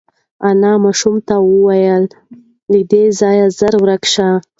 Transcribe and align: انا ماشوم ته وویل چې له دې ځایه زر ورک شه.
انا 0.49 0.71
ماشوم 0.83 1.15
ته 1.27 1.35
وویل 1.51 2.03
چې 2.11 2.15
له 2.71 2.79
دې 2.91 3.03
ځایه 3.19 3.45
زر 3.59 3.73
ورک 3.83 4.03
شه. 4.13 4.29